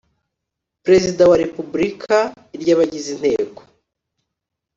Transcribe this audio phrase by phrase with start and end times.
[0.83, 2.17] Perezida wa Repubulika
[2.55, 3.61] iry abagize Inteko